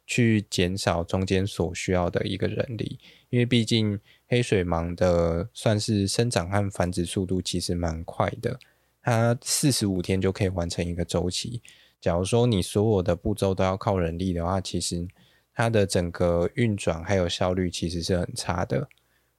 [0.08, 2.96] 去减少中间所需要的一个人力，
[3.28, 8.56] 因为毕竟黑水虻的算是生长和繁殖速度其实蛮快的，
[9.02, 11.60] 它四十五天就可以完成一个周期。
[12.06, 15.08] 假如说你所有的步骤都要靠人力的话，其实
[15.52, 18.88] 它的整个运转还有效率其实是很差的。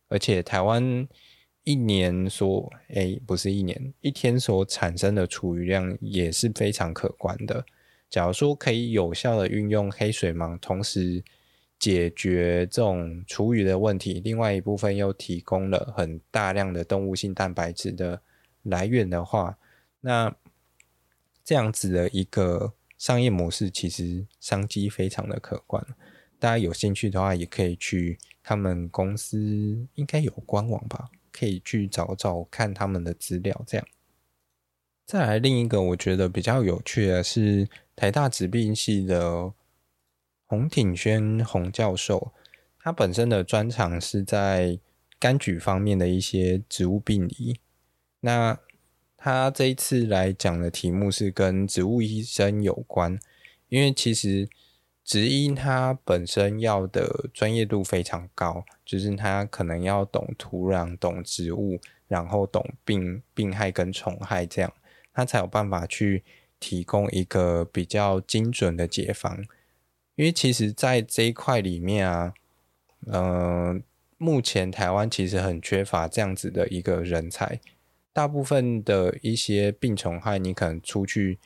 [0.09, 1.07] 而且台湾
[1.63, 7.65] 一年所诶、不是一年一天所产生的厨余量也是非常可观的。
[8.09, 11.23] 假如说可以有效的运用黑水虻，同时
[11.79, 18.21] 解决这种厨余的问题，另外一部分又提供了很大量的动物性蛋白质的
[18.63, 19.57] 来源的话，
[20.01, 20.35] 那
[21.47, 25.81] 这样子的一个商业模式，其实商机非常的可观。
[26.37, 33.63] 大家有兴趣的话，也可以去他们公司应该有官网吧，可以去找找看他们的资料。
[33.65, 33.87] 这样，
[35.05, 37.69] 再来另一个我觉得比较有趣的是。
[37.99, 39.51] 台大植病系的
[40.45, 42.31] 洪挺轩洪教授，
[42.77, 44.77] 他本身的专长是在
[45.19, 47.59] 柑橘方面的一些植物病理。
[48.19, 48.59] 那
[49.17, 53.19] 他这一次来讲的题目是跟植物医生有关，
[53.67, 54.47] 因为其实
[55.03, 64.71] 植医他本身要的专业度非常高，就是他可能要懂土壤、懂植物，然后懂病病害跟虫害，这样
[65.13, 66.23] 他才有办法去。
[66.59, 69.45] 提供一个比较精准的解方，
[70.15, 72.33] 因为其实，在这一块里面啊，
[73.05, 73.83] 嗯、
[74.17, 77.59] 目前台湾其实很缺乏这样子的一个人才。
[78.17, 81.37] 大部分的一些病虫害，你可能出去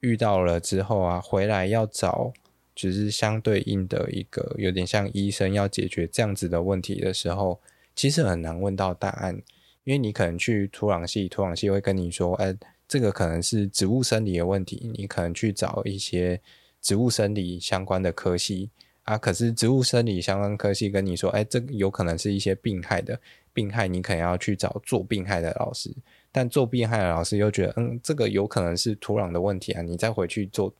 [0.00, 2.32] 遇到了之后啊，回来要找
[2.74, 7.60] 只是相对应的一个，有点像医生要解决这样子的问题的时候，
[7.94, 9.42] 其实很难问到答案，
[9.84, 12.56] 因为你可能去土壤系，土壤系会跟你说，哎。
[12.86, 16.38] 这个可能是植物生理的问题，你可能去找一些
[16.82, 18.68] 植物生理相关的科系
[19.04, 19.16] 啊。
[19.16, 23.18] 可是植物生理相关科系跟你说，哎，这有可能是一些病害的
[23.54, 25.90] 病害，你可能要去找做病害的老师。
[26.30, 30.74] 但做病害的老师又觉得，嗯，这个有可能是土壤的问题啊，你再回去做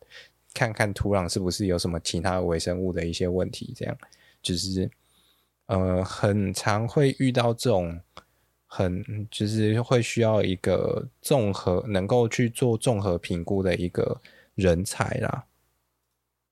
[0.53, 3.73] 看看土壤是不是有什么其他微生物的一些问题。
[3.75, 3.97] 这样
[4.43, 4.91] 就是
[5.67, 7.99] 呃，很常会遇到这种。
[8.67, 14.21] 很就是会需要一个综合能够去做综合评估的一个
[14.57, 15.45] 人才啦。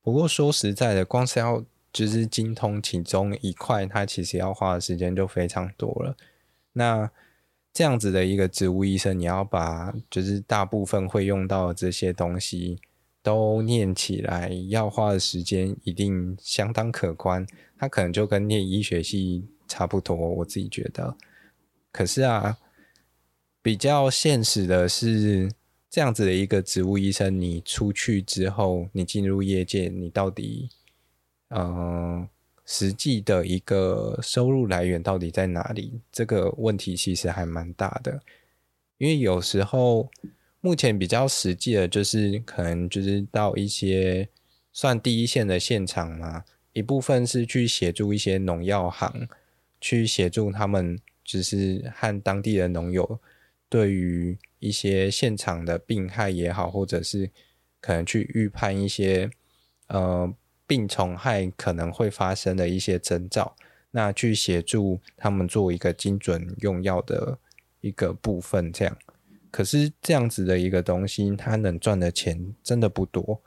[0.02, 6.16] 不过说实在的，光是要就是精通其中一块，它其实要花的时间就非常多了。
[6.72, 7.10] 那
[7.72, 12.78] 这样子的一个植物医生，你要把就是大部分会用到的这些东西
[13.22, 17.46] 都念起来，要花的时间一定相当可观。
[17.78, 21.16] 它可能就跟念医学系差不多，我自己觉得。
[21.90, 22.58] 可是啊，
[23.60, 25.50] 比较现实的是，
[25.90, 30.70] 这样子的一个植物医生，你出去之后，你进入业界，你到底，
[31.54, 32.28] 嗯、
[32.64, 36.00] 实际的一个收入来源到底在哪里？
[36.10, 38.20] 这个问题其实还蛮大的，
[38.98, 40.10] 因为有时候
[40.60, 44.28] 目前比较实际的，就是可能就是到一些
[44.72, 49.28] 算第一线的现场嘛，一部分是去协助一些农药行，
[49.80, 51.00] 去协助他们。
[51.24, 53.20] 只是和当地的农友
[53.68, 57.30] 对于一些现场的病害也好，或者是
[57.80, 59.30] 可能去预判一些
[59.86, 60.34] 呃
[60.72, 63.54] 病虫害可能会发生的一些征兆，
[63.90, 67.38] 那去协助他们做一个精准用药的
[67.82, 68.72] 一个部分。
[68.72, 68.96] 这样，
[69.50, 73.42] 可是这样子的一个东西，它能赚的钱真的不多，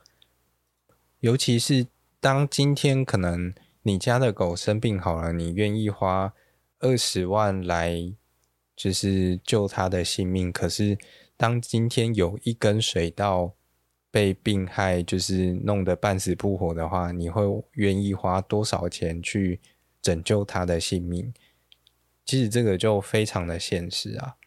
[1.22, 1.88] 尤其是
[2.20, 3.52] 当今天可能
[3.82, 6.32] 你家的狗生病好了，你愿意花
[6.78, 8.14] 二十万来
[8.76, 11.00] 就是救它的性命，可是。
[11.38, 13.56] 当今天有一根水稻
[14.16, 17.44] 被病害，就是弄得半死不活的话，你会
[17.74, 19.60] 愿意花多少钱去
[20.02, 21.34] 拯救他的性命？
[22.24, 24.38] 其实这个就非常的现实啊。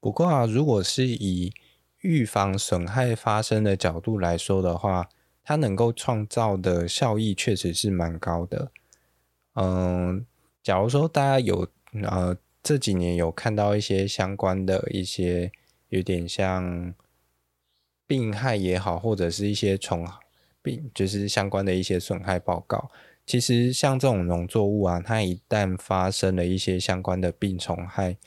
[0.00, 1.52] 不过啊，如果是以
[2.00, 5.10] 预防损害发生的角度来说的话，
[5.44, 8.72] 它能够创造的效益确实是蛮高的。
[9.56, 10.24] 嗯，
[10.62, 11.68] 假如说大家有
[12.02, 12.34] 呃。
[12.64, 15.50] 这几年有看到一些相关的一些
[15.88, 16.94] 有点像
[18.12, 20.06] 病害也好，或者是一些虫
[20.60, 22.90] 病，就是相关的一些损害报告。
[23.24, 28.18] 其实像这种农作物啊，它一旦发生了一些相关的病虫害，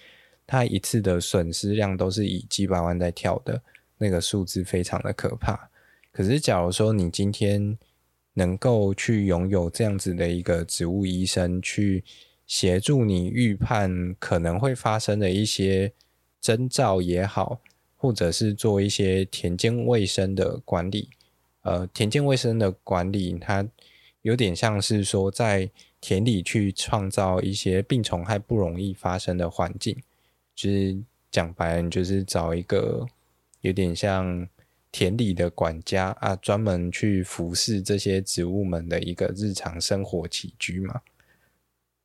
[0.47, 3.61] 它一次的损失量都是以几百万在跳的，
[3.99, 5.69] 那个数字非常的可怕。
[6.11, 7.77] 可是假如说你今天
[8.33, 12.03] 能够去拥有这样子的一个植物医生去。
[12.47, 15.91] 协助你预判可能会发生的一些
[16.39, 17.59] 征兆也好，
[18.05, 21.09] 或者是做一些田间卫生的管理。
[21.63, 23.67] 呃，田间卫生的管理，它
[24.21, 25.67] 有点像是说在
[25.99, 29.97] 田里去创造一些病虫害不容易发生的环境。
[30.53, 30.95] 就是
[31.31, 33.07] 讲白了，就是找一个
[33.61, 34.47] 有点像
[34.91, 41.01] 田里的管家啊，专门去服侍这些植物们的一个日常生活起居嘛。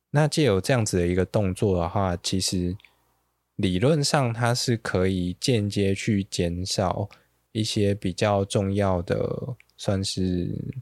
[0.09, 2.75] 那借由这样子的一个动作的话，其实
[3.55, 7.09] 理论上它是可以间接去减少
[7.51, 10.73] 一些比较重要的，算是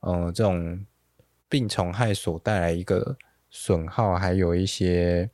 [0.00, 0.86] 呃这种
[1.48, 3.16] 病虫害所带来一个
[3.50, 5.30] 损耗，还有一些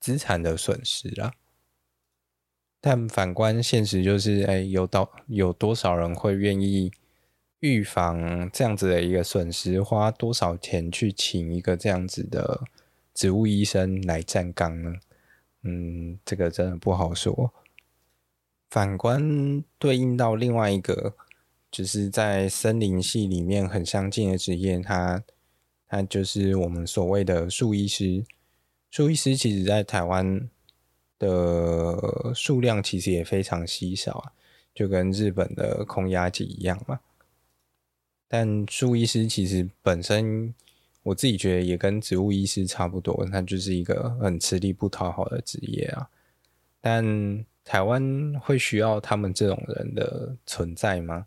[0.00, 1.34] 资产的损失啦。
[2.80, 6.92] 但反观现实，就是哎，有到有多少人会愿意？
[7.60, 12.62] 预防这样子的一个损失，花多少钱去请一个这样子的
[13.14, 14.96] 植物医生来站岗呢？
[15.64, 17.52] 嗯，这个真的不好说。
[18.70, 21.14] 反观对应到另外一个，
[21.70, 25.24] 就是在森林系里面很相近的职业，它
[25.88, 28.24] 它就是我们所谓的树医师。
[28.90, 30.48] 树医师其实在台湾
[31.18, 34.32] 的数量其实也非常稀少啊，
[34.74, 37.00] 就跟日本的空压机一样嘛。
[38.28, 40.54] 但树医师其实本身，
[41.04, 46.08] 我自己觉得也跟植物医师差不多，它就是一个很吃力不讨好的职业啊。
[46.80, 51.26] 但台湾会需要他们这种人的存在吗？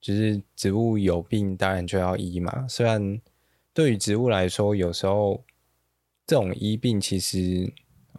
[0.00, 2.66] 就是植物有病，当然就要医嘛。
[2.68, 3.20] 虽然
[3.72, 5.44] 对于植物来说，有时候
[6.26, 7.72] 这种医病其实，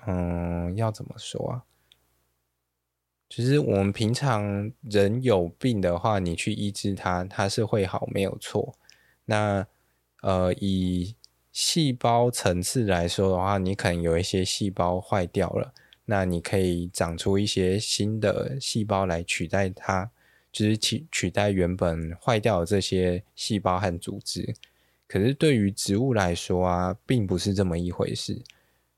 [0.07, 1.63] 嗯，要怎么说啊？
[3.29, 8.75] 其实我们平常人有病的话，你去医治它，它是会好，没有错。
[9.25, 9.67] 那
[10.25, 11.15] 呃，以
[11.51, 15.71] 细胞层次来说的话，你可能有一些细胞坏掉了，
[16.05, 20.09] 那你可以长出一些新的细胞来取代它，
[20.51, 24.55] 就是取取代原本坏掉的这些细胞和组织。
[25.07, 28.41] 可是对于植物来说啊，并不是这么一回事。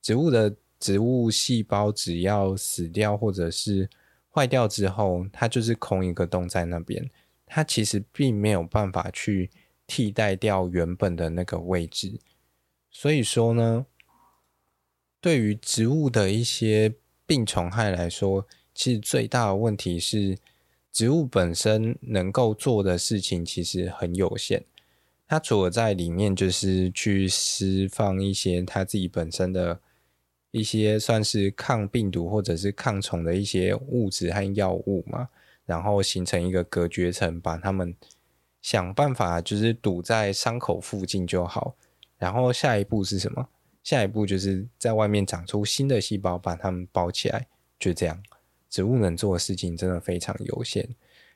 [0.01, 3.89] 植物的植物细胞只要死掉，或者是
[4.33, 7.09] 坏掉之后，它就是空一个洞在那边，
[7.45, 9.49] 它其实并没有办法去
[9.87, 12.19] 替代掉原本的那个位置。
[12.91, 13.85] 所以说呢，
[15.19, 16.93] 对于植物的一些
[17.25, 20.37] 病虫害来说，其实最大的问题是，
[20.91, 24.63] 植物本身能够做的事情其实很有限。
[25.27, 29.79] 它除了在里面就是去释放一些它自己本身的。
[30.51, 35.27] 一些算是抗病毒或者是抗虫的一些物质和药物嘛，
[35.65, 37.93] 然后形成一个隔绝层，把它们
[38.61, 41.75] 想办法就是堵在伤口附近就好。
[42.17, 43.47] 然后下一步是什么？
[43.83, 47.47] 下一步就是在外面长出新的细胞，把它们包起来。
[47.79, 48.21] 就这样，
[48.69, 50.87] 植物能做的事情真的非常有限。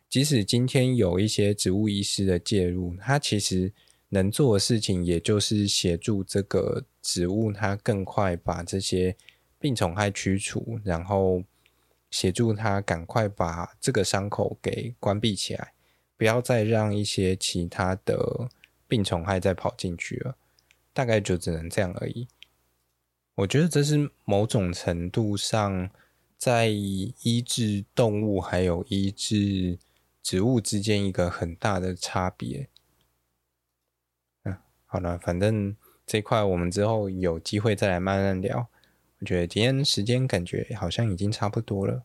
[0.10, 3.72] 即使今天有一些植物医师的介入，它其实。
[4.14, 9.16] 能做的事情，也就是协助这个植物，它更快把这些
[9.58, 11.42] 病虫害驱除，然后
[12.10, 15.72] 协助它赶快把这个伤口给关闭起来，
[16.22, 18.48] 不要再让一些其他的
[18.88, 20.38] 病虫害再跑进去了。
[20.94, 22.28] 大概就只能这样而已。
[23.34, 25.90] 我觉得这是某种程度上
[26.38, 29.80] 在医治动物还有医治
[30.22, 32.70] 植物之间一个很大的差别。
[34.44, 34.56] 嗯，
[34.86, 38.68] 好了，反正这块我们之后有机会再来慢慢聊。
[39.18, 42.04] 我觉得今天时间感觉好像已经差不多了。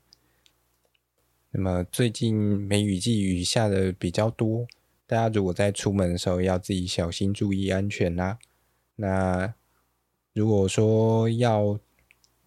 [1.59, 4.67] 那么最近梅雨季雨下的比较多，
[5.07, 8.39] 大家如果在出门的时候要自己小心注意安全啦。
[8.97, 9.55] 那
[10.35, 11.81] 如果说要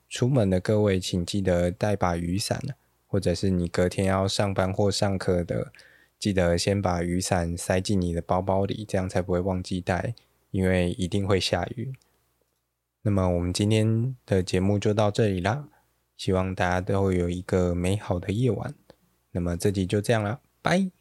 [0.07, 2.61] 出门的各位，请记得带把雨伞，
[3.07, 5.73] 或者是你隔天要上班或上课的，
[6.19, 10.13] 记得先把雨伞塞进你的包包里，这样才不会忘记带，
[10.51, 11.93] 因为一定会下雨。
[13.01, 15.67] 那么我们今天的节目就到这里啦，
[16.15, 18.75] 希望大家都会有一个美好的夜晚。
[19.31, 20.98] 那么这集就这样了，拜。